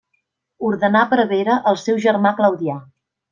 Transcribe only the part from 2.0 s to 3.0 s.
germà Claudià.